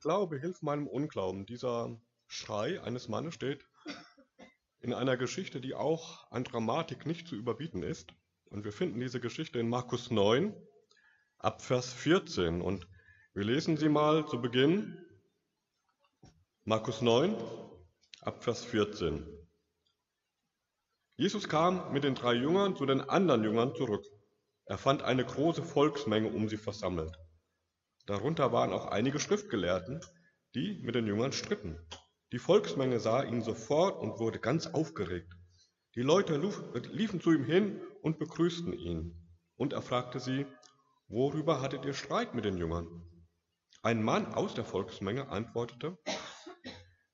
[0.00, 1.46] glaube, hilf meinem Unglauben.
[1.46, 3.66] Dieser Schrei eines Mannes steht
[4.80, 8.12] in einer Geschichte, die auch an Dramatik nicht zu überbieten ist.
[8.46, 10.54] Und wir finden diese Geschichte in Markus 9
[11.38, 12.62] ab Vers 14.
[12.62, 12.88] Und
[13.34, 14.98] wir lesen sie mal zu Beginn.
[16.64, 17.36] Markus 9
[18.22, 19.26] ab Vers 14.
[21.16, 24.06] Jesus kam mit den drei Jüngern zu den anderen Jüngern zurück.
[24.64, 27.18] Er fand eine große Volksmenge um sie versammelt.
[28.06, 30.00] Darunter waren auch einige Schriftgelehrten,
[30.54, 31.78] die mit den Jüngern stritten.
[32.32, 35.32] Die Volksmenge sah ihn sofort und wurde ganz aufgeregt.
[35.96, 36.36] Die Leute
[36.92, 39.28] liefen zu ihm hin und begrüßten ihn.
[39.56, 40.46] Und er fragte sie,
[41.08, 42.86] worüber hattet ihr Streit mit den Jüngern?
[43.82, 45.98] Ein Mann aus der Volksmenge antwortete,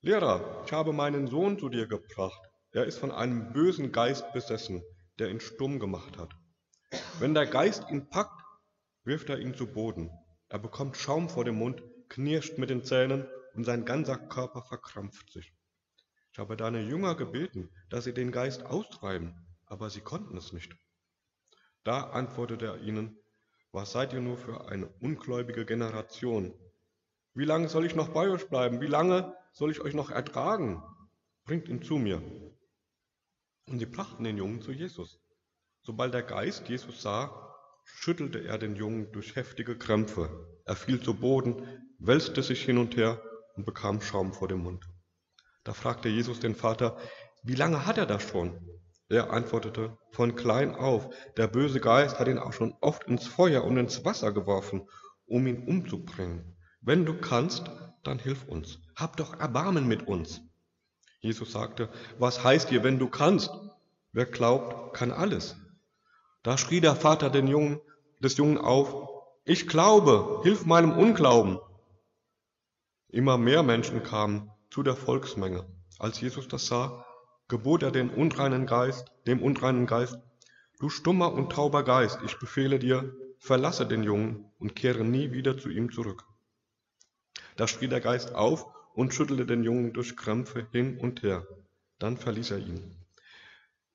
[0.01, 2.39] Lehrer, ich habe meinen Sohn zu dir gebracht.
[2.71, 4.83] Er ist von einem bösen Geist besessen,
[5.17, 6.29] der ihn stumm gemacht hat.
[7.19, 8.39] Wenn der Geist ihn packt,
[9.03, 10.11] wirft er ihn zu Boden.
[10.49, 15.31] Er bekommt Schaum vor dem Mund, knirscht mit den Zähnen und sein ganzer Körper verkrampft
[15.31, 15.53] sich.
[16.31, 20.75] Ich habe deine Jünger gebeten, dass sie den Geist austreiben, aber sie konnten es nicht.
[21.83, 23.17] Da antwortete er ihnen,
[23.71, 26.53] was seid ihr nur für eine ungläubige Generation?
[27.33, 28.81] Wie lange soll ich noch bei euch bleiben?
[28.81, 30.83] Wie lange soll ich euch noch ertragen?
[31.43, 32.21] Bringt ihn zu mir.
[33.67, 35.19] Und sie brachten den Jungen zu Jesus.
[35.81, 37.46] Sobald der Geist Jesus sah,
[37.87, 40.29] schüttelte er den Jungen durch heftige Krämpfe.
[40.65, 43.21] Er fiel zu Boden, wälzte sich hin und her
[43.55, 44.85] und bekam Schaum vor dem Mund.
[45.63, 46.97] Da fragte Jesus den Vater,
[47.43, 48.59] wie lange hat er das schon?
[49.09, 53.63] Er antwortete, von klein auf, der böse Geist hat ihn auch schon oft ins Feuer
[53.63, 54.87] und ins Wasser geworfen,
[55.25, 56.57] um ihn umzubringen.
[56.81, 57.71] Wenn du kannst,
[58.03, 58.79] dann hilf uns.
[58.95, 60.41] Hab doch Erbarmen mit uns.
[61.19, 63.49] Jesus sagte, was heißt dir, wenn du kannst?
[64.11, 65.55] Wer glaubt, kann alles.
[66.47, 67.81] Da schrie der Vater den Jungen,
[68.21, 69.09] des Jungen auf,
[69.43, 71.59] ich glaube, hilf meinem Unglauben.
[73.09, 75.67] Immer mehr Menschen kamen zu der Volksmenge.
[75.99, 77.05] Als Jesus das sah,
[77.49, 80.17] gebot er den unreinen Geist, dem unreinen Geist,
[80.79, 85.57] du stummer und tauber Geist, ich befehle dir, verlasse den Jungen und kehre nie wieder
[85.57, 86.23] zu ihm zurück.
[87.57, 91.45] Da schrie der Geist auf und schüttelte den Jungen durch Krämpfe hin und her.
[91.99, 93.05] Dann verließ er ihn.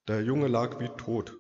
[0.07, 1.39] Der Junge lag wie tot.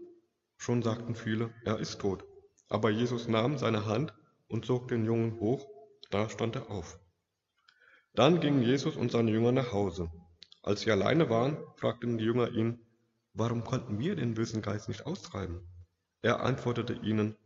[0.62, 2.24] Schon sagten viele, er ist tot.
[2.68, 4.14] Aber Jesus nahm seine Hand
[4.46, 5.66] und zog den Jungen hoch,
[6.12, 7.00] da stand er auf.
[8.14, 10.08] Dann gingen Jesus und seine Jünger nach Hause.
[10.62, 12.78] Als sie alleine waren, fragten die Jünger ihn,
[13.34, 15.66] warum konnten wir den bösen Geist nicht austreiben?
[16.20, 17.36] Er antwortete ihnen,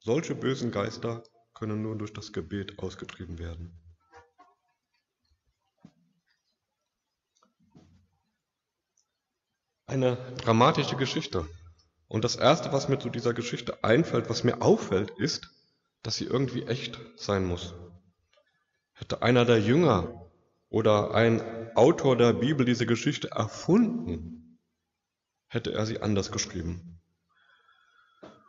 [0.00, 1.22] solche bösen Geister
[1.54, 3.80] können nur durch das Gebet ausgetrieben werden.
[9.86, 11.48] Eine dramatische Geschichte.
[12.12, 15.48] Und das Erste, was mir zu dieser Geschichte einfällt, was mir auffällt, ist,
[16.02, 17.72] dass sie irgendwie echt sein muss.
[18.92, 20.30] Hätte einer der Jünger
[20.68, 24.58] oder ein Autor der Bibel diese Geschichte erfunden,
[25.48, 27.00] hätte er sie anders geschrieben.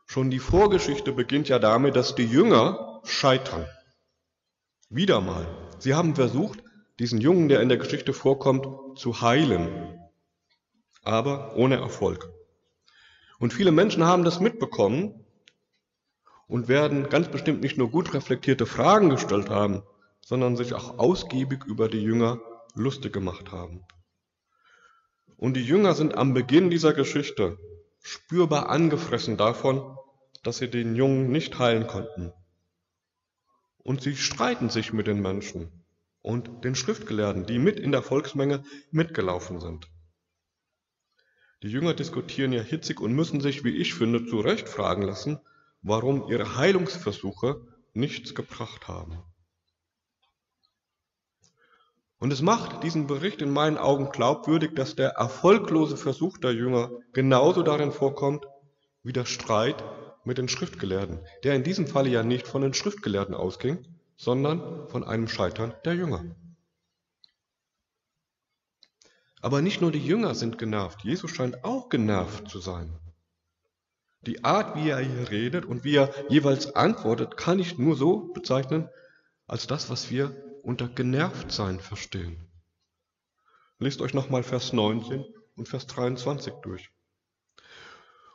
[0.08, 3.66] Schon die Vorgeschichte beginnt ja damit, dass die Jünger scheitern.
[4.90, 5.48] Wieder mal.
[5.80, 6.62] Sie haben versucht,
[7.00, 9.98] diesen Jungen, der in der Geschichte vorkommt, zu heilen,
[11.02, 12.33] aber ohne Erfolg.
[13.44, 15.26] Und viele Menschen haben das mitbekommen
[16.48, 19.84] und werden ganz bestimmt nicht nur gut reflektierte Fragen gestellt haben,
[20.22, 22.40] sondern sich auch ausgiebig über die Jünger
[22.74, 23.84] lustig gemacht haben.
[25.36, 27.58] Und die Jünger sind am Beginn dieser Geschichte
[28.00, 29.98] spürbar angefressen davon,
[30.44, 32.32] dass sie den Jungen nicht heilen konnten.
[33.80, 35.84] Und sie streiten sich mit den Menschen
[36.22, 39.90] und den Schriftgelehrten, die mit in der Volksmenge mitgelaufen sind.
[41.64, 45.40] Die Jünger diskutieren ja hitzig und müssen sich, wie ich finde, zu Recht fragen lassen,
[45.82, 49.24] warum ihre Heilungsversuche nichts gebracht haben.
[52.20, 56.92] Und es macht diesen Bericht in meinen Augen glaubwürdig, dass der erfolglose Versuch der Jünger
[57.14, 58.46] genauso darin vorkommt
[59.04, 59.82] wie der Streit
[60.26, 63.86] mit den Schriftgelehrten, der in diesem Falle ja nicht von den Schriftgelehrten ausging,
[64.18, 66.26] sondern von einem Scheitern der Jünger.
[69.44, 72.98] Aber nicht nur die Jünger sind genervt, Jesus scheint auch genervt zu sein.
[74.22, 78.32] Die Art, wie er hier redet und wie er jeweils antwortet, kann ich nur so
[78.32, 78.88] bezeichnen,
[79.46, 82.38] als das, was wir unter Genervtsein verstehen.
[83.80, 85.26] Lest euch nochmal Vers 19
[85.58, 86.90] und Vers 23 durch.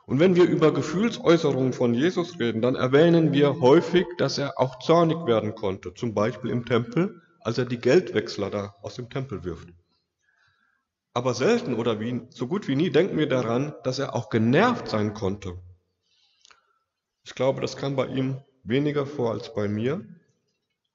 [0.05, 4.77] Und wenn wir über Gefühlsäußerungen von Jesus reden, dann erwähnen wir häufig, dass er auch
[4.77, 9.43] zornig werden konnte, zum Beispiel im Tempel, als er die Geldwechsler da aus dem Tempel
[9.43, 9.69] wirft.
[11.19, 14.87] Aber selten oder wie, so gut wie nie denken wir daran, dass er auch genervt
[14.87, 15.61] sein konnte.
[17.23, 20.07] Ich glaube, das kam bei ihm weniger vor als bei mir,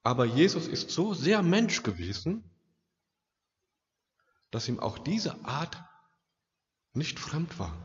[0.01, 2.43] Aber Jesus ist so sehr Mensch gewesen,
[4.51, 5.83] dass ihm auch diese Art
[6.93, 7.75] nicht fremd war.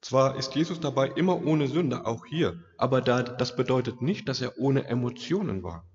[0.00, 4.58] Zwar ist Jesus dabei immer ohne Sünde, auch hier, aber das bedeutet nicht, dass er
[4.58, 5.91] ohne Emotionen war.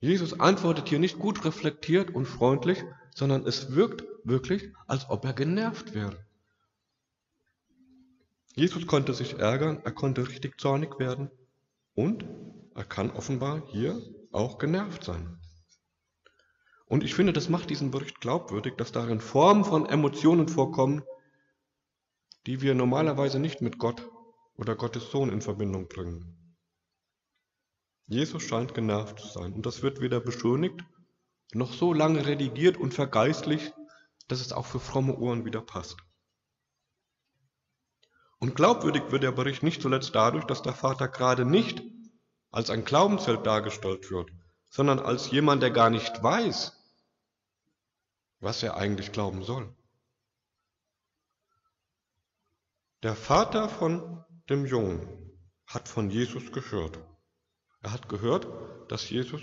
[0.00, 2.82] Jesus antwortet hier nicht gut reflektiert und freundlich,
[3.14, 6.24] sondern es wirkt wirklich, als ob er genervt wäre.
[8.54, 11.30] Jesus konnte sich ärgern, er konnte richtig zornig werden
[11.94, 12.24] und
[12.74, 14.00] er kann offenbar hier
[14.32, 15.38] auch genervt sein.
[16.86, 21.04] Und ich finde, das macht diesen Bericht glaubwürdig, dass darin Formen von Emotionen vorkommen,
[22.46, 24.08] die wir normalerweise nicht mit Gott
[24.56, 26.39] oder Gottes Sohn in Verbindung bringen.
[28.10, 30.84] Jesus scheint genervt zu sein und das wird weder beschönigt
[31.52, 33.72] noch so lange redigiert und vergeistlicht,
[34.26, 35.96] dass es auch für fromme Ohren wieder passt.
[38.40, 41.84] Und glaubwürdig wird der Bericht nicht zuletzt dadurch, dass der Vater gerade nicht
[42.50, 44.30] als ein Glaubensheld dargestellt wird,
[44.70, 46.76] sondern als jemand, der gar nicht weiß,
[48.40, 49.72] was er eigentlich glauben soll.
[53.04, 56.98] Der Vater von dem Jungen hat von Jesus gehört.
[57.82, 58.46] Er hat gehört,
[58.88, 59.42] dass Jesus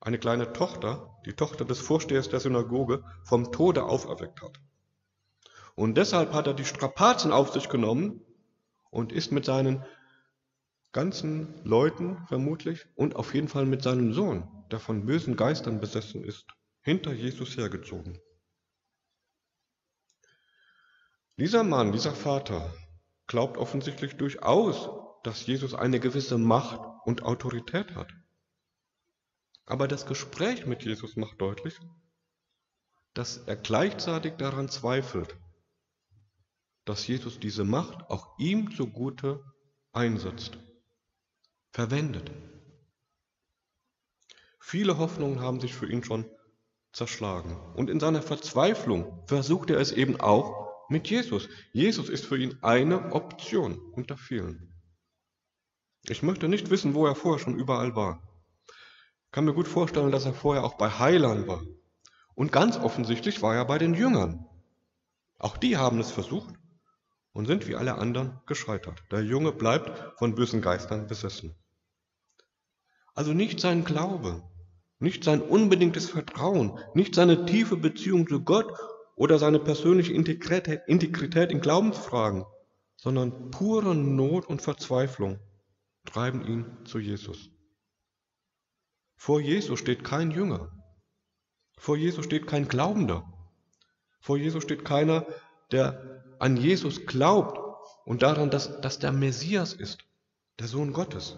[0.00, 4.60] eine kleine Tochter, die Tochter des Vorstehers der Synagoge, vom Tode auferweckt hat.
[5.74, 8.20] Und deshalb hat er die Strapazen auf sich genommen
[8.90, 9.84] und ist mit seinen
[10.92, 16.22] ganzen Leuten vermutlich und auf jeden Fall mit seinem Sohn, der von bösen Geistern besessen
[16.22, 16.46] ist,
[16.80, 18.20] hinter Jesus hergezogen.
[21.36, 22.72] Dieser Mann, dieser Vater,
[23.26, 24.88] glaubt offensichtlich durchaus,
[25.24, 28.12] dass Jesus eine gewisse Macht und Autorität hat.
[29.66, 31.78] Aber das Gespräch mit Jesus macht deutlich,
[33.14, 35.36] dass er gleichzeitig daran zweifelt,
[36.84, 39.42] dass Jesus diese Macht auch ihm zugute
[39.92, 40.58] einsetzt,
[41.72, 42.30] verwendet.
[44.60, 46.28] Viele Hoffnungen haben sich für ihn schon
[46.92, 47.56] zerschlagen.
[47.74, 51.48] Und in seiner Verzweiflung versucht er es eben auch mit Jesus.
[51.72, 54.73] Jesus ist für ihn eine Option unter vielen.
[56.06, 58.22] Ich möchte nicht wissen, wo er vorher schon überall war.
[58.68, 61.62] Ich kann mir gut vorstellen, dass er vorher auch bei Heilern war.
[62.34, 64.44] Und ganz offensichtlich war er bei den Jüngern.
[65.38, 66.54] Auch die haben es versucht
[67.32, 69.02] und sind wie alle anderen gescheitert.
[69.10, 71.54] Der Junge bleibt von bösen Geistern besessen.
[73.14, 74.42] Also nicht sein Glaube,
[74.98, 78.70] nicht sein unbedingtes Vertrauen, nicht seine tiefe Beziehung zu Gott
[79.16, 82.44] oder seine persönliche Integrität in Glaubensfragen,
[82.96, 85.40] sondern pure Not und Verzweiflung
[86.04, 87.50] treiben ihn zu Jesus.
[89.16, 90.70] Vor Jesus steht kein Jünger.
[91.78, 93.24] Vor Jesus steht kein Glaubender.
[94.20, 95.26] Vor Jesus steht keiner,
[95.70, 97.58] der an Jesus glaubt
[98.04, 100.04] und daran, dass, dass der Messias ist,
[100.58, 101.36] der Sohn Gottes.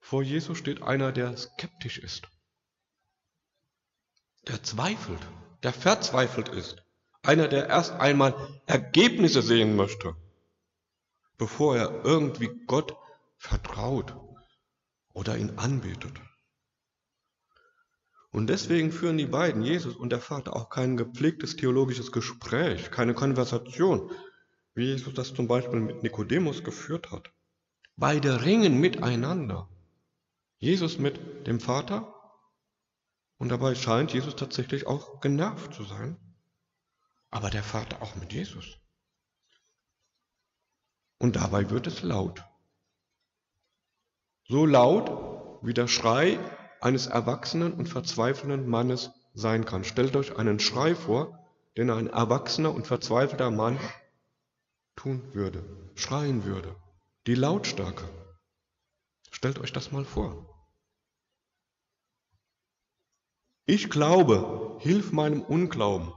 [0.00, 2.28] Vor Jesus steht einer, der skeptisch ist,
[4.46, 5.20] der zweifelt,
[5.62, 6.84] der verzweifelt ist,
[7.22, 10.14] einer, der erst einmal Ergebnisse sehen möchte,
[11.38, 12.96] bevor er irgendwie Gott
[13.46, 14.16] vertraut
[15.12, 16.20] oder ihn anbetet.
[18.30, 23.14] Und deswegen führen die beiden, Jesus und der Vater, auch kein gepflegtes theologisches Gespräch, keine
[23.14, 24.10] Konversation,
[24.74, 27.32] wie Jesus das zum Beispiel mit Nikodemus geführt hat.
[27.96, 29.70] Beide ringen miteinander.
[30.58, 32.12] Jesus mit dem Vater
[33.38, 36.18] und dabei scheint Jesus tatsächlich auch genervt zu sein,
[37.30, 38.78] aber der Vater auch mit Jesus.
[41.18, 42.44] Und dabei wird es laut.
[44.48, 45.10] So laut
[45.62, 46.38] wie der Schrei
[46.80, 49.82] eines erwachsenen und verzweifelnden Mannes sein kann.
[49.82, 51.38] Stellt euch einen Schrei vor,
[51.76, 53.78] den ein erwachsener und verzweifelter Mann
[54.94, 56.76] tun würde, schreien würde.
[57.26, 58.08] Die Lautstärke.
[59.30, 60.48] Stellt euch das mal vor.
[63.66, 66.12] Ich glaube, hilf meinem Unglauben.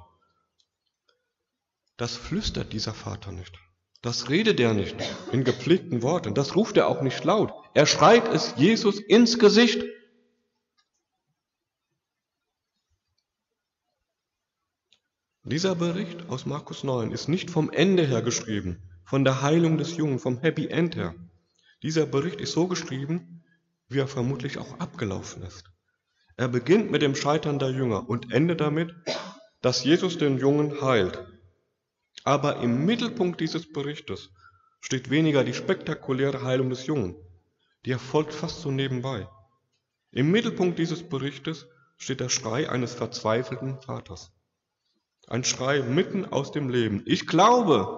[1.98, 3.60] Das flüstert dieser Vater nicht.
[4.02, 4.96] Das redet er nicht
[5.32, 6.34] in gepflegten Worten.
[6.34, 7.52] Das ruft er auch nicht laut.
[7.74, 9.84] Er schreit es Jesus ins Gesicht.
[15.44, 19.98] Dieser Bericht aus Markus 9 ist nicht vom Ende her geschrieben, von der Heilung des
[19.98, 21.16] Jungen, vom Happy End her.
[21.82, 23.44] Dieser Bericht ist so geschrieben,
[23.88, 25.64] wie er vermutlich auch abgelaufen ist.
[26.38, 28.94] Er beginnt mit dem Scheitern der Jünger und endet damit,
[29.62, 31.26] dass Jesus den Jungen heilt.
[32.30, 34.30] Aber im Mittelpunkt dieses Berichtes
[34.82, 37.16] steht weniger die spektakuläre Heilung des Jungen,
[37.86, 39.28] die erfolgt fast so nebenbei.
[40.12, 41.68] Im Mittelpunkt dieses Berichtes
[41.98, 44.32] steht der Schrei eines verzweifelten Vaters.
[45.26, 47.02] Ein Schrei mitten aus dem Leben.
[47.08, 47.98] Ich glaube,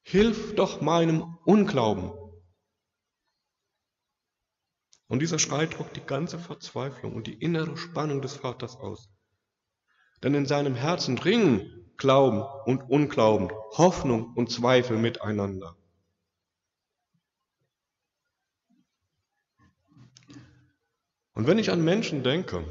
[0.00, 2.12] hilf doch meinem Unglauben.
[5.08, 9.11] Und dieser Schrei drückt die ganze Verzweiflung und die innere Spannung des Vaters aus.
[10.22, 15.76] Denn in seinem Herzen ringen Glauben und Unglauben, Hoffnung und Zweifel miteinander.
[21.34, 22.64] Und wenn ich an Menschen denke,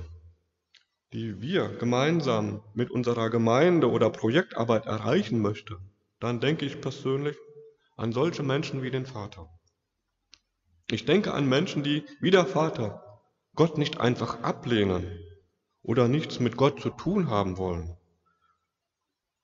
[1.13, 5.77] die wir gemeinsam mit unserer Gemeinde oder Projektarbeit erreichen möchten,
[6.20, 7.38] dann denke ich persönlich
[7.98, 9.50] an solche Menschen wie den Vater.
[10.89, 13.22] Ich denke an Menschen, die wie der Vater
[13.55, 15.20] Gott nicht einfach ablehnen
[15.83, 17.97] oder nichts mit Gott zu tun haben wollen.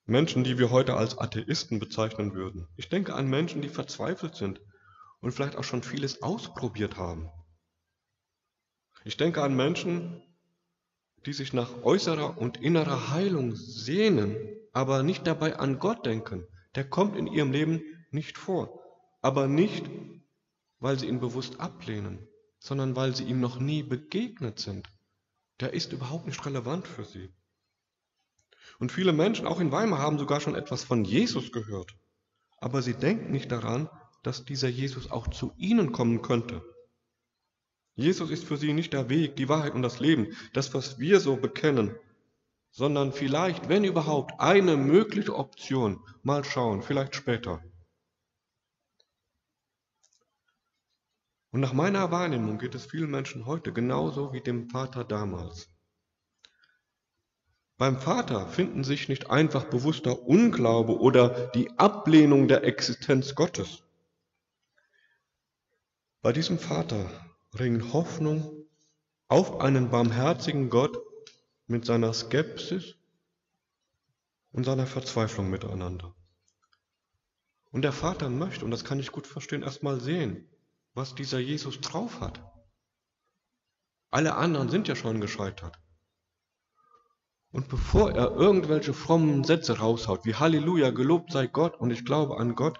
[0.05, 2.67] Menschen, die wir heute als Atheisten bezeichnen würden.
[2.77, 4.61] Ich denke an Menschen, die verzweifelt sind
[5.19, 7.29] und vielleicht auch schon vieles ausprobiert haben.
[9.03, 10.21] Ich denke an Menschen,
[11.25, 14.37] die sich nach äußerer und innerer Heilung sehnen,
[14.71, 16.47] aber nicht dabei an Gott denken.
[16.75, 18.81] Der kommt in ihrem Leben nicht vor,
[19.21, 19.89] aber nicht,
[20.79, 22.27] weil sie ihn bewusst ablehnen,
[22.59, 24.87] sondern weil sie ihm noch nie begegnet sind.
[25.59, 27.29] Der ist überhaupt nicht relevant für sie.
[28.79, 31.95] Und viele Menschen, auch in Weimar, haben sogar schon etwas von Jesus gehört,
[32.59, 33.89] aber sie denken nicht daran,
[34.23, 36.61] dass dieser Jesus auch zu ihnen kommen könnte.
[37.95, 41.19] Jesus ist für sie nicht der Weg, die Wahrheit und das Leben, das, was wir
[41.19, 41.95] so bekennen,
[42.69, 45.99] sondern vielleicht, wenn überhaupt, eine mögliche Option.
[46.21, 47.63] Mal schauen, vielleicht später.
[51.51, 55.69] Und nach meiner Wahrnehmung geht es vielen Menschen heute genauso wie dem Vater damals.
[57.77, 63.83] Beim Vater finden sich nicht einfach bewusster Unglaube oder die Ablehnung der Existenz Gottes.
[66.21, 67.09] Bei diesem Vater
[67.57, 68.65] ringen Hoffnung
[69.27, 70.97] auf einen barmherzigen Gott
[71.67, 72.95] mit seiner Skepsis
[74.51, 76.15] und seiner Verzweiflung miteinander.
[77.71, 80.49] Und der Vater möchte, und das kann ich gut verstehen, erstmal sehen,
[80.97, 82.41] was dieser Jesus drauf hat.
[84.09, 85.79] Alle anderen sind ja schon gescheitert.
[87.51, 92.37] Und bevor er irgendwelche frommen Sätze raushaut, wie Halleluja, gelobt sei Gott und ich glaube
[92.37, 92.79] an Gott,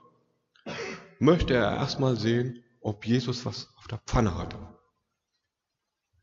[1.20, 4.58] möchte er erstmal sehen, ob Jesus was auf der Pfanne hat.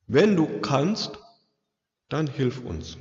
[0.07, 1.19] Wenn du kannst,
[2.09, 2.99] dann hilf uns.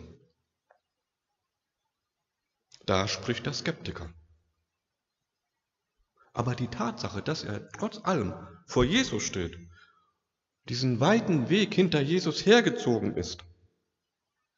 [2.85, 4.13] Da spricht der Skeptiker.
[6.33, 8.33] Aber die Tatsache, dass er trotz allem
[8.65, 9.57] vor Jesus steht,
[10.69, 13.43] diesen weiten Weg hinter Jesus hergezogen ist,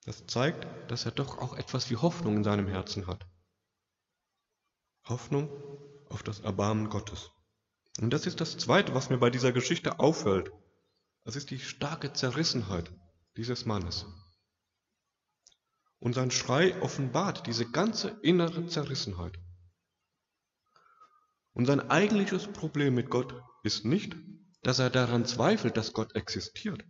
[0.06, 3.26] das zeigt, dass er doch auch etwas wie Hoffnung in seinem Herzen hat.
[5.06, 5.50] Hoffnung
[6.10, 7.32] auf das Erbarmen Gottes.
[8.00, 10.52] Und das ist das Zweite, was mir bei dieser Geschichte auffällt.
[11.24, 12.92] Das ist die starke Zerrissenheit
[13.36, 14.06] dieses Mannes.
[16.00, 19.40] Und sein Schrei offenbart diese ganze innere Zerrissenheit.
[21.54, 23.34] Und sein eigentliches Problem mit Gott
[23.66, 24.16] ist nicht,
[24.62, 26.86] dass er daran zweifelt, dass Gott existiert,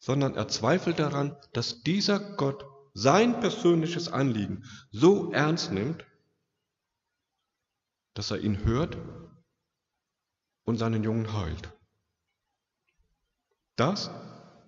[0.00, 6.04] sondern er zweifelt daran, dass dieser Gott sein persönliches Anliegen so ernst nimmt,
[8.14, 8.98] dass er ihn hört
[10.64, 11.72] und seinen Jungen heilt.
[13.76, 14.10] Das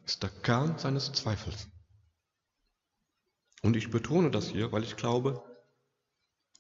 [0.05, 1.69] ist der Kern seines Zweifels.
[3.63, 5.45] Und ich betone das hier, weil ich glaube,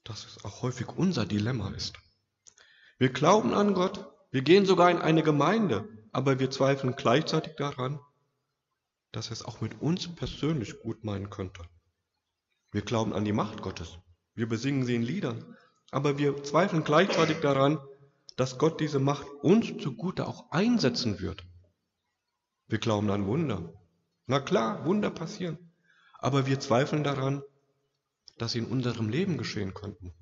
[0.04, 1.98] dass es auch häufig unser Dilemma ist.
[3.02, 7.98] Wir glauben an Gott, wir gehen sogar in eine Gemeinde, aber wir zweifeln gleichzeitig daran,
[9.10, 11.64] dass er es auch mit uns persönlich gut meinen könnte.
[12.70, 13.98] Wir glauben an die Macht Gottes,
[14.36, 15.56] wir besingen sie in Liedern,
[15.90, 17.80] aber wir zweifeln gleichzeitig daran,
[18.36, 21.44] dass Gott diese Macht uns zugute auch einsetzen wird.
[22.68, 23.74] Wir glauben an Wunder.
[24.26, 25.58] Na klar, Wunder passieren.
[26.20, 27.42] Aber wir zweifeln daran,
[28.38, 30.14] dass sie in unserem Leben geschehen könnten.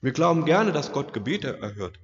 [0.00, 1.98] Wir glauben gerne, dass Gott Gebete erhört.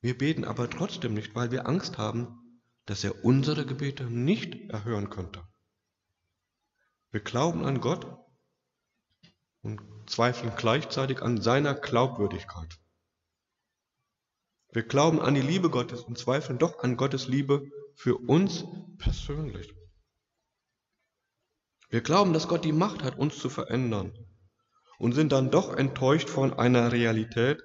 [0.00, 5.08] Wir beten aber trotzdem nicht, weil wir Angst haben, dass er unsere Gebete nicht erhören
[5.08, 5.42] könnte.
[7.10, 8.06] Wir glauben an Gott
[9.62, 12.78] und zweifeln gleichzeitig an seiner Glaubwürdigkeit.
[14.72, 18.64] Wir glauben an die Liebe Gottes und zweifeln doch an Gottes Liebe für uns
[18.98, 19.72] persönlich.
[21.88, 24.12] Wir glauben, dass Gott die Macht hat, uns zu verändern
[25.02, 27.60] und sind dann doch enttäuscht von einer Realität,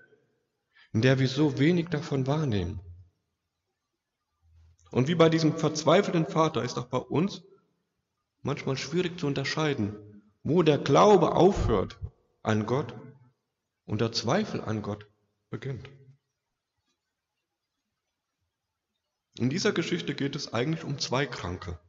[0.91, 2.79] in der wir so wenig davon wahrnehmen.
[4.89, 7.43] Und wie bei diesem verzweifelten Vater ist auch bei uns
[8.41, 11.99] manchmal schwierig zu unterscheiden, wo der Glaube aufhört
[12.41, 12.95] an Gott
[13.85, 15.05] und der Zweifel an Gott
[15.51, 15.87] beginnt.
[19.37, 21.79] In dieser Geschichte geht es eigentlich um zwei Kranke.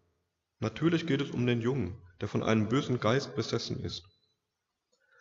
[0.59, 4.18] Natürlich geht es um den Jungen, der von einem bösen Geist besessen ist.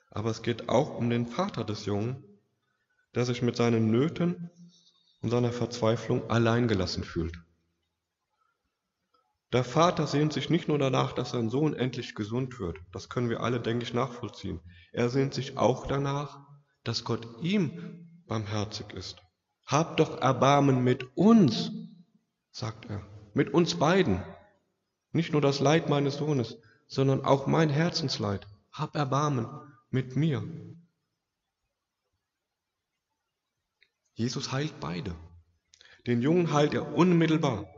[0.10, 2.24] Aber es geht auch um den Vater des Jungen,
[3.16, 4.50] der sich mit seinen Nöten
[5.22, 7.38] und seiner Verzweiflung alleingelassen fühlt.
[9.54, 12.78] Der Vater sehnt sich nicht nur danach, dass sein Sohn endlich gesund wird.
[12.92, 14.60] Das können wir alle, denke ich, nachvollziehen.
[14.92, 16.40] Er sehnt sich auch danach,
[16.84, 19.22] dass Gott ihm barmherzig ist.
[19.66, 21.72] Hab doch Erbarmen mit uns,
[22.52, 24.22] sagt er, mit uns beiden.
[25.12, 28.48] Nicht nur das Leid meines Sohnes, sondern auch mein Herzensleid.
[28.72, 29.48] Hab Erbarmen
[29.90, 30.44] mit mir.
[34.14, 35.16] Jesus heilt beide.
[36.08, 37.72] Den Jungen heilt er unmittelbar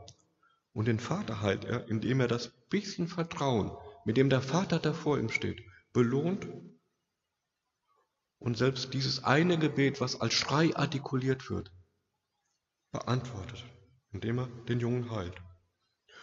[0.72, 3.70] und den Vater heilt er, indem er das bisschen Vertrauen,
[4.04, 5.62] mit dem der Vater da vor ihm steht,
[5.92, 6.48] belohnt
[8.38, 11.72] und selbst dieses eine Gebet, was als Schrei artikuliert wird,
[12.90, 13.64] beantwortet,
[14.12, 15.40] indem er den Jungen heilt.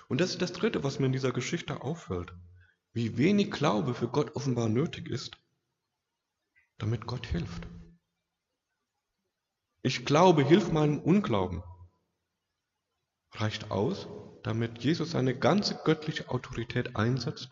[0.07, 2.33] Und das ist das Dritte, was mir in dieser Geschichte auffällt.
[2.93, 5.37] Wie wenig Glaube für Gott offenbar nötig ist,
[6.77, 7.67] damit Gott hilft.
[9.81, 11.63] Ich glaube, hilf meinem Unglauben.
[13.31, 14.07] Reicht aus,
[14.43, 17.49] damit Jesus seine ganze göttliche Autorität einsetzt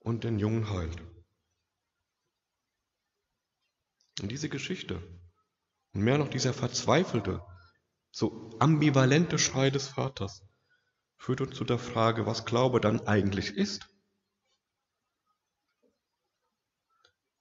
[0.00, 1.02] und den Jungen heilt.
[4.20, 5.02] Und diese Geschichte
[5.92, 7.42] und mehr noch dieser verzweifelte,
[8.10, 10.42] so ambivalente Schrei des Vaters
[11.16, 13.88] führt uns zu der Frage, was Glaube dann eigentlich ist.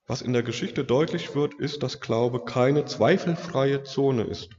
[0.08, 4.50] Was in der Geschichte deutlich wird, ist, dass Glaube keine zweifelfreie Zone ist.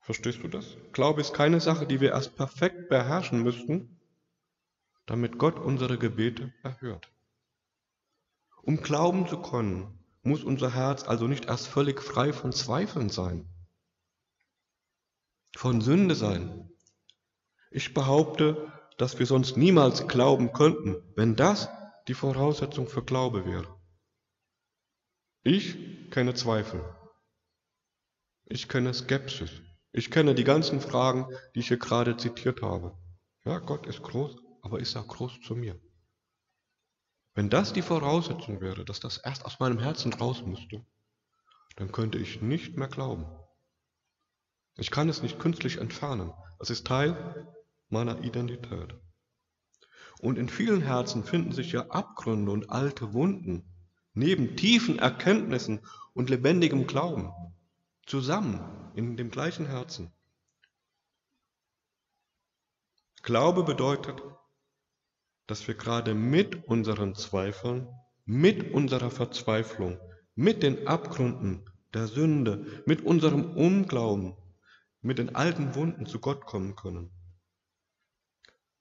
[0.00, 0.76] Verstehst du das?
[0.92, 4.00] Glaube ist keine Sache, die wir erst perfekt beherrschen müssten,
[5.06, 7.08] damit Gott unsere Gebete erhört.
[8.62, 13.48] Um glauben zu können, muss unser Herz also nicht erst völlig frei von Zweifeln sein,
[15.56, 16.70] von Sünde sein.
[17.70, 21.68] Ich behaupte, dass wir sonst niemals glauben könnten, wenn das
[22.08, 23.73] die Voraussetzung für Glaube wäre.
[25.46, 26.82] Ich kenne Zweifel.
[28.46, 29.50] Ich kenne Skepsis.
[29.92, 32.96] Ich kenne die ganzen Fragen, die ich hier gerade zitiert habe.
[33.44, 35.78] Ja, Gott ist groß, aber ist er groß zu mir?
[37.34, 40.82] Wenn das die Voraussetzung wäre, dass das erst aus meinem Herzen raus müsste,
[41.76, 43.26] dann könnte ich nicht mehr glauben.
[44.78, 46.32] Ich kann es nicht künstlich entfernen.
[46.58, 47.52] Es ist Teil
[47.90, 48.94] meiner Identität.
[50.20, 53.73] Und in vielen Herzen finden sich ja Abgründe und alte Wunden,
[54.14, 55.80] neben tiefen Erkenntnissen
[56.14, 57.32] und lebendigem Glauben,
[58.06, 60.12] zusammen in dem gleichen Herzen.
[63.22, 64.22] Glaube bedeutet,
[65.46, 67.88] dass wir gerade mit unseren Zweifeln,
[68.24, 69.98] mit unserer Verzweiflung,
[70.34, 74.36] mit den Abgründen der Sünde, mit unserem Unglauben,
[75.00, 77.10] mit den alten Wunden zu Gott kommen können.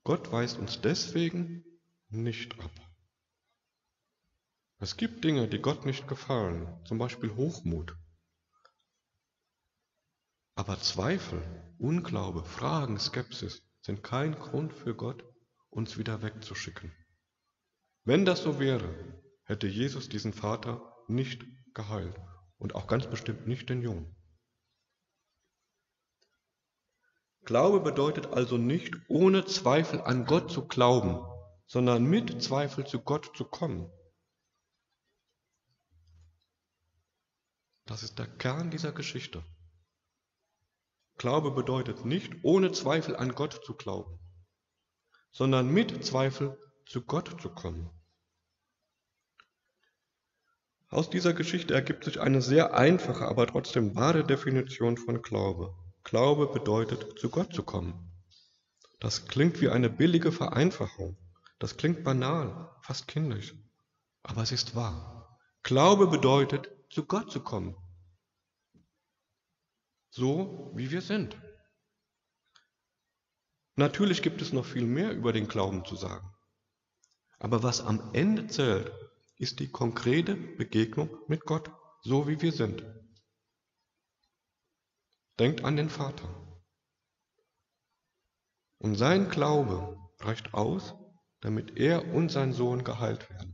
[0.04, 1.64] Gott weist uns deswegen
[2.10, 2.72] nicht ab.
[4.84, 7.96] Es gibt Dinge, die Gott nicht gefallen, zum Beispiel Hochmut.
[10.56, 11.42] Aber Zweifel,
[11.80, 15.24] Unglaube, Fragen, Skepsis sind kein Grund für Gott,
[15.70, 16.92] uns wieder wegzuschicken.
[18.04, 18.94] Wenn das so wäre,
[19.46, 22.20] hätte Jesus diesen Vater nicht geheilt
[22.58, 24.14] und auch ganz bestimmt nicht den Jungen.
[27.46, 31.24] Glaube bedeutet also nicht ohne Zweifel an Gott zu glauben,
[31.68, 33.90] sondern mit Zweifel zu Gott zu kommen.
[37.86, 39.44] Das ist der Kern dieser Geschichte.
[41.18, 44.20] Glaube bedeutet nicht ohne Zweifel an Gott zu glauben,
[45.32, 47.90] sondern mit Zweifel zu Gott zu kommen.
[50.90, 55.74] Aus dieser Geschichte ergibt sich eine sehr einfache, aber trotzdem wahre Definition von Glaube.
[56.04, 58.12] Glaube bedeutet, zu Gott zu kommen.
[59.00, 61.18] Das klingt wie eine billige Vereinfachung.
[61.60, 63.56] Das klingt banal, fast kindisch.
[64.22, 65.40] Aber es ist wahr.
[65.64, 67.76] Glaube bedeutet, zu Gott zu kommen.
[70.10, 71.36] So wie wir sind.
[73.76, 76.30] Natürlich gibt es noch viel mehr über den Glauben zu sagen.
[77.40, 78.92] Aber was am Ende zählt,
[79.38, 82.86] ist die konkrete Begegnung mit Gott, so wie wir sind.
[85.40, 86.30] Denkt an den Vater.
[88.78, 90.94] Und sein Glaube reicht aus,
[91.42, 93.53] damit er und sein Sohn geheilt werden.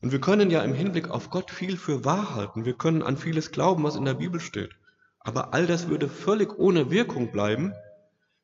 [0.00, 2.64] Und wir können ja im Hinblick auf Gott viel für wahr halten.
[2.64, 4.76] Wir können an vieles glauben, was in der Bibel steht.
[5.18, 7.72] Aber all das würde völlig ohne Wirkung bleiben,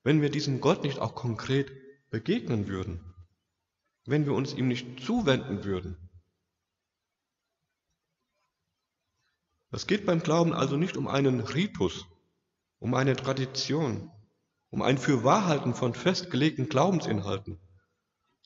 [0.03, 1.73] wenn wir diesem Gott nicht auch konkret
[2.11, 3.15] begegnen würden,
[4.05, 5.97] wenn wir uns ihm nicht zuwenden würden.
[9.71, 12.07] Es geht beim Glauben also nicht um einen Ritus,
[12.79, 14.11] um eine Tradition,
[14.71, 17.59] um ein Fürwahrhalten von festgelegten Glaubensinhalten,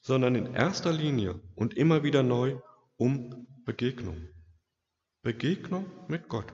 [0.01, 2.59] sondern in erster Linie und immer wieder neu
[2.99, 4.29] um Begegnung.
[5.23, 6.53] Begegnung mit Gott.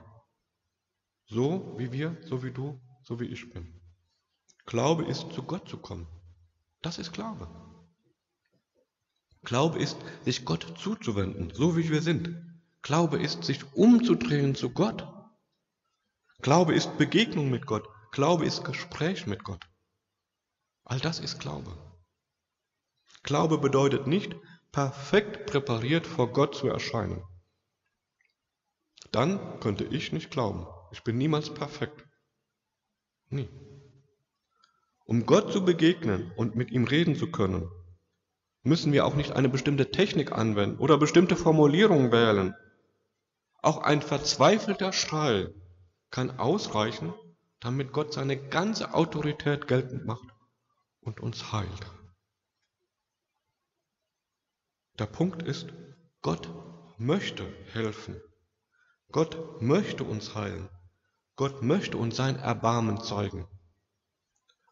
[1.25, 3.81] So wie wir, so wie du, so wie ich bin.
[4.65, 6.07] Glaube ist, zu Gott zu kommen.
[6.81, 7.47] Das ist Glaube.
[9.41, 12.61] Glaube ist, sich Gott zuzuwenden, so wie wir sind.
[12.83, 15.07] Glaube ist, sich umzudrehen zu Gott.
[16.41, 17.87] Glaube ist Begegnung mit Gott.
[18.11, 19.67] Glaube ist Gespräch mit Gott.
[20.83, 21.75] All das ist Glaube.
[23.23, 24.35] Glaube bedeutet nicht,
[24.75, 27.23] perfekt präpariert vor Gott zu erscheinen.
[29.13, 30.67] Dann könnte ich nicht glauben.
[30.91, 32.05] Ich bin niemals perfekt.
[33.29, 33.47] Nie.
[35.05, 37.71] Um Gott zu begegnen und mit ihm reden zu können,
[38.63, 42.53] müssen wir auch nicht eine bestimmte Technik anwenden oder bestimmte Formulierungen wählen.
[43.61, 45.53] Auch ein verzweifelter Schrei
[46.11, 47.13] kann ausreichen,
[47.61, 50.27] damit Gott seine ganze Autorität geltend macht
[50.99, 51.85] und uns heilt.
[54.97, 55.73] Der Punkt ist,
[56.21, 56.49] Gott
[56.97, 58.21] möchte helfen.
[59.11, 60.69] Gott möchte uns heilen.
[61.35, 63.45] Gott möchte uns sein Erbarmen zeigen.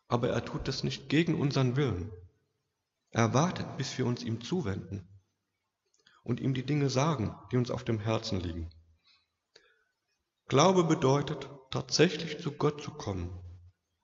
[0.07, 2.09] Aber er tut das nicht gegen unseren Willen.
[3.09, 5.05] Er wartet, bis wir uns ihm zuwenden
[6.23, 8.69] und ihm die Dinge sagen, die uns auf dem Herzen liegen.
[10.47, 13.37] Glaube bedeutet, tatsächlich zu Gott zu kommen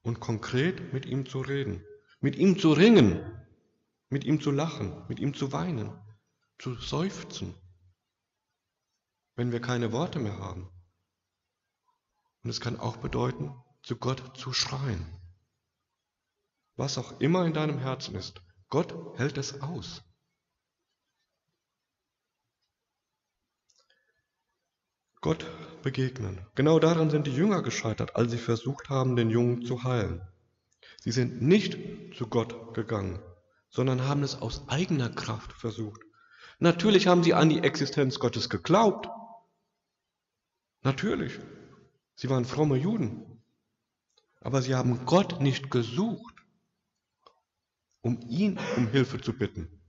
[0.01, 1.85] und konkret mit ihm zu reden,
[2.19, 3.41] mit ihm zu ringen,
[4.09, 5.97] mit ihm zu lachen, mit ihm zu weinen,
[6.59, 7.55] zu seufzen,
[9.35, 10.69] wenn wir keine Worte mehr haben.
[12.43, 15.05] Und es kann auch bedeuten, zu Gott zu schreien.
[16.75, 20.03] Was auch immer in deinem Herzen ist, Gott hält es aus.
[25.21, 25.45] Gott
[25.81, 26.45] begegnen.
[26.55, 30.21] Genau daran sind die Jünger gescheitert, als sie versucht haben, den Jungen zu heilen.
[31.01, 31.77] Sie sind nicht
[32.15, 33.21] zu Gott gegangen,
[33.69, 36.01] sondern haben es aus eigener Kraft versucht.
[36.59, 39.09] Natürlich haben sie an die Existenz Gottes geglaubt.
[40.81, 41.39] Natürlich.
[42.15, 43.41] Sie waren fromme Juden.
[44.41, 46.35] Aber sie haben Gott nicht gesucht,
[48.01, 49.81] um ihn um Hilfe zu bitten.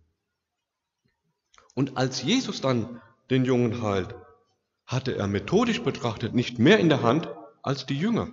[1.74, 4.14] Und als Jesus dann den Jungen heilt,
[4.86, 7.28] hatte er methodisch betrachtet nicht mehr in der Hand
[7.62, 8.28] als die Jünger.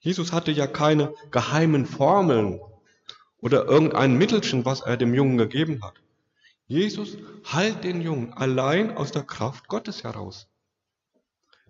[0.00, 2.60] Jesus hatte ja keine geheimen Formeln
[3.38, 5.94] oder irgendein Mittelchen, was er dem Jungen gegeben hat.
[6.68, 7.16] Jesus
[7.50, 10.48] heilt den Jungen allein aus der Kraft Gottes heraus.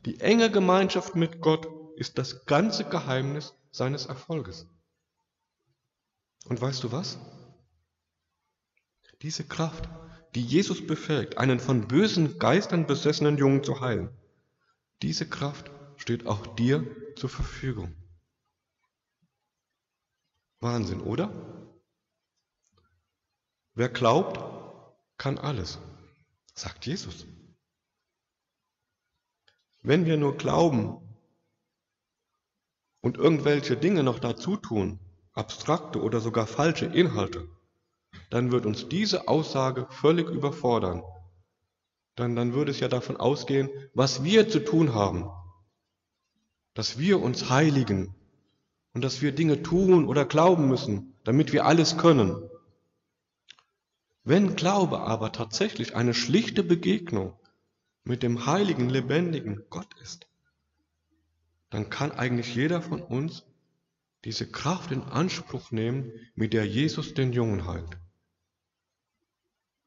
[0.04, 4.66] Die enge Gemeinschaft mit Gott ist das ganze Geheimnis seines Erfolges.
[6.46, 7.18] Und weißt du was?
[9.22, 9.88] Diese Kraft,
[10.34, 14.11] die Jesus befähigt, einen von bösen Geistern besessenen Jungen zu heilen,
[15.02, 16.84] diese Kraft steht auch dir
[17.16, 17.94] zur Verfügung.
[20.61, 21.30] Wahnsinn, oder?
[23.74, 24.58] Wer glaubt,
[25.18, 25.78] kann alles,
[26.54, 27.26] sagt Jesus.
[29.83, 30.98] Wenn wir nur glauben
[33.00, 34.98] und irgendwelche Dinge noch dazu tun,
[35.33, 37.48] abstrakte oder sogar falsche Inhalte,
[38.31, 41.02] dann wird uns diese Aussage völlig überfordern.
[42.14, 45.31] Dann, dann würde es ja davon ausgehen, was wir zu tun haben,
[46.74, 48.14] dass wir uns heiligen
[48.92, 52.48] und dass wir Dinge tun oder glauben müssen, damit wir alles können.
[54.29, 57.41] Wenn Glaube aber tatsächlich eine schlichte Begegnung
[58.05, 60.29] mit dem heiligen, lebendigen Gott ist,
[61.71, 63.47] dann kann eigentlich jeder von uns
[64.27, 67.99] diese Kraft in Anspruch nehmen, mit der Jesus den Jungen heilt.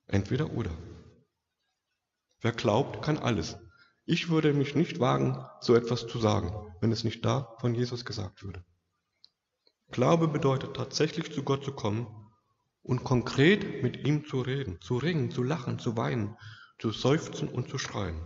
[0.08, 0.76] Entweder oder.
[2.40, 3.60] Wer glaubt, kann alles.
[4.06, 6.52] Ich würde mich nicht wagen, so etwas zu sagen,
[6.82, 8.66] wenn es nicht da von Jesus gesagt würde.
[9.92, 12.21] Glaube bedeutet tatsächlich zu Gott zu kommen
[12.84, 16.38] und konkret mit ihm zu reden, zu ringen, zu lachen, zu weinen,
[16.80, 18.20] zu seufzen und zu schreien.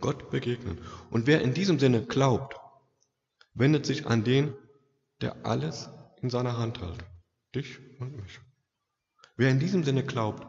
[0.00, 0.80] Gott begegnen.
[1.10, 2.56] Und wer in diesem Sinne glaubt,
[3.54, 4.54] wendet sich an den,
[5.20, 5.90] der alles
[6.22, 7.04] in seiner Hand hält,
[7.54, 8.40] dich und mich.
[9.36, 10.46] Wer in diesem Sinne glaubt,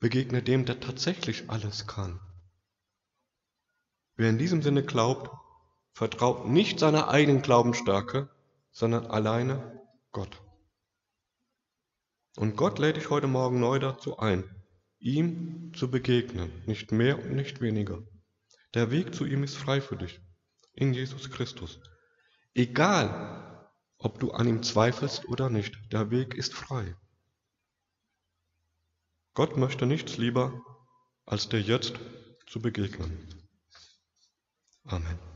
[0.00, 2.20] begegnet dem, der tatsächlich alles kann.
[4.16, 5.30] Wer in diesem Sinne glaubt,
[5.92, 8.28] vertraut nicht seiner eigenen Glaubensstärke,
[8.70, 9.80] sondern alleine
[10.12, 10.42] Gott.
[12.36, 14.44] Und Gott lädt dich heute Morgen neu dazu ein,
[14.98, 18.02] ihm zu begegnen, nicht mehr und nicht weniger.
[18.74, 20.20] Der Weg zu ihm ist frei für dich,
[20.74, 21.80] in Jesus Christus.
[22.54, 26.94] Egal, ob du an ihm zweifelst oder nicht, der Weg ist frei.
[29.32, 30.62] Gott möchte nichts lieber,
[31.24, 31.94] als dir jetzt
[32.46, 33.28] zu begegnen.
[34.84, 35.35] Amen.